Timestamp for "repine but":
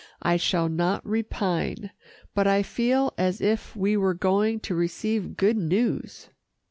1.05-2.47